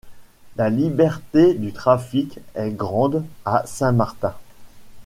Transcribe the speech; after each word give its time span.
La 0.55 0.71
liberté 0.71 1.53
du 1.53 1.73
trafic 1.73 2.39
est 2.55 2.71
grande 2.71 3.23
à 3.45 3.61
Saint-Martin 3.67 4.33